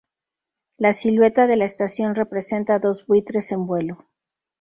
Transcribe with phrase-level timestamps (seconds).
[0.77, 4.09] La silueta de la estación representa dos buitres en vuelo.